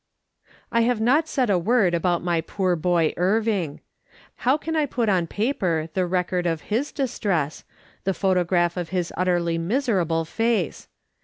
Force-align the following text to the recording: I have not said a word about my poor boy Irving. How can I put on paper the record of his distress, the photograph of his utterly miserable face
I 0.71 0.81
have 0.81 0.99
not 0.99 1.27
said 1.27 1.51
a 1.51 1.59
word 1.59 1.93
about 1.93 2.23
my 2.23 2.41
poor 2.41 2.75
boy 2.75 3.13
Irving. 3.17 3.81
How 4.37 4.57
can 4.57 4.75
I 4.75 4.87
put 4.87 5.09
on 5.09 5.27
paper 5.27 5.89
the 5.93 6.07
record 6.07 6.47
of 6.47 6.61
his 6.73 6.91
distress, 6.91 7.63
the 8.03 8.15
photograph 8.15 8.77
of 8.77 8.89
his 8.89 9.13
utterly 9.15 9.59
miserable 9.59 10.25
face 10.25 10.87